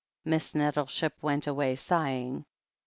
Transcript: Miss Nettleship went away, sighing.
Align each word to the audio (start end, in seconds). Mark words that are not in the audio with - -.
Miss 0.25 0.55
Nettleship 0.55 1.13
went 1.21 1.45
away, 1.45 1.75
sighing. 1.75 2.45